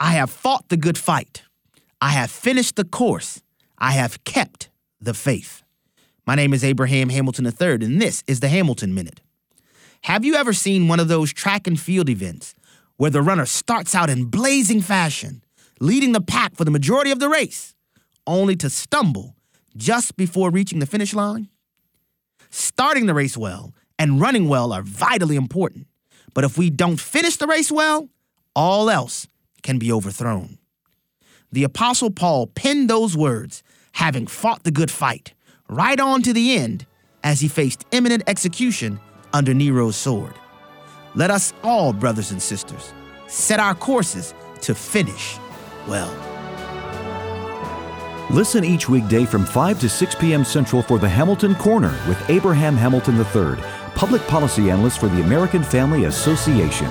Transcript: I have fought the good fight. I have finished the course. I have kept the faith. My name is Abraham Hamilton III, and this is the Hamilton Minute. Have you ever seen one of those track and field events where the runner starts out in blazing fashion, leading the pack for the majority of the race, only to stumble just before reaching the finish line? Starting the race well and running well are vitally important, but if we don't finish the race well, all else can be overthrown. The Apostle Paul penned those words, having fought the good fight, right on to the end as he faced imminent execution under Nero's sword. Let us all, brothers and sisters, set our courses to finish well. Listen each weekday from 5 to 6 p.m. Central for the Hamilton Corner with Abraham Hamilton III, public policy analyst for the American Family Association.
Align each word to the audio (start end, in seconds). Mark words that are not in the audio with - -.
I 0.00 0.12
have 0.12 0.30
fought 0.30 0.68
the 0.68 0.76
good 0.76 0.96
fight. 0.96 1.42
I 2.00 2.10
have 2.10 2.30
finished 2.30 2.76
the 2.76 2.84
course. 2.84 3.42
I 3.78 3.92
have 3.92 4.22
kept 4.24 4.68
the 5.00 5.14
faith. 5.14 5.62
My 6.24 6.36
name 6.36 6.54
is 6.54 6.62
Abraham 6.62 7.08
Hamilton 7.08 7.46
III, 7.46 7.84
and 7.84 8.00
this 8.00 8.22
is 8.28 8.40
the 8.40 8.48
Hamilton 8.48 8.94
Minute. 8.94 9.20
Have 10.02 10.24
you 10.24 10.36
ever 10.36 10.52
seen 10.52 10.86
one 10.86 11.00
of 11.00 11.08
those 11.08 11.32
track 11.32 11.66
and 11.66 11.78
field 11.78 12.08
events 12.08 12.54
where 12.96 13.10
the 13.10 13.22
runner 13.22 13.46
starts 13.46 13.94
out 13.94 14.08
in 14.08 14.26
blazing 14.26 14.80
fashion, 14.80 15.42
leading 15.80 16.12
the 16.12 16.20
pack 16.20 16.54
for 16.54 16.64
the 16.64 16.70
majority 16.70 17.10
of 17.10 17.18
the 17.18 17.28
race, 17.28 17.74
only 18.26 18.54
to 18.56 18.70
stumble 18.70 19.34
just 19.76 20.16
before 20.16 20.50
reaching 20.50 20.78
the 20.78 20.86
finish 20.86 21.12
line? 21.12 21.48
Starting 22.50 23.06
the 23.06 23.14
race 23.14 23.36
well 23.36 23.74
and 23.98 24.20
running 24.20 24.48
well 24.48 24.72
are 24.72 24.82
vitally 24.82 25.34
important, 25.34 25.88
but 26.34 26.44
if 26.44 26.56
we 26.56 26.70
don't 26.70 27.00
finish 27.00 27.36
the 27.36 27.48
race 27.48 27.72
well, 27.72 28.08
all 28.54 28.90
else 28.90 29.26
can 29.62 29.78
be 29.78 29.92
overthrown. 29.92 30.58
The 31.50 31.64
Apostle 31.64 32.10
Paul 32.10 32.46
penned 32.48 32.90
those 32.90 33.16
words, 33.16 33.62
having 33.92 34.26
fought 34.26 34.64
the 34.64 34.70
good 34.70 34.90
fight, 34.90 35.34
right 35.68 35.98
on 35.98 36.22
to 36.22 36.32
the 36.32 36.54
end 36.56 36.86
as 37.24 37.40
he 37.40 37.48
faced 37.48 37.86
imminent 37.90 38.22
execution 38.26 39.00
under 39.32 39.54
Nero's 39.54 39.96
sword. 39.96 40.34
Let 41.14 41.30
us 41.30 41.52
all, 41.62 41.92
brothers 41.92 42.30
and 42.30 42.40
sisters, 42.40 42.92
set 43.26 43.60
our 43.60 43.74
courses 43.74 44.34
to 44.62 44.74
finish 44.74 45.38
well. 45.86 46.14
Listen 48.30 48.62
each 48.62 48.90
weekday 48.90 49.24
from 49.24 49.46
5 49.46 49.80
to 49.80 49.88
6 49.88 50.14
p.m. 50.16 50.44
Central 50.44 50.82
for 50.82 50.98
the 50.98 51.08
Hamilton 51.08 51.54
Corner 51.54 51.98
with 52.06 52.28
Abraham 52.28 52.76
Hamilton 52.76 53.16
III, 53.16 53.62
public 53.94 54.20
policy 54.26 54.70
analyst 54.70 55.00
for 55.00 55.08
the 55.08 55.22
American 55.22 55.62
Family 55.62 56.04
Association. 56.04 56.90